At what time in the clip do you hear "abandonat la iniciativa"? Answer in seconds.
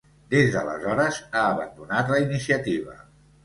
1.51-3.01